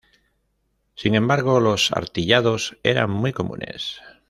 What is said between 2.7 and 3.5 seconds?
eran muy